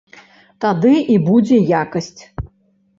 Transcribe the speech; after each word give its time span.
Тады 0.65 0.93
і 1.17 1.19
будзе 1.29 1.63
якасць! 1.83 2.15